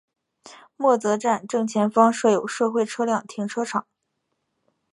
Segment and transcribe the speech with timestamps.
[0.77, 3.85] 默泽站正前方设有社会车辆停车场。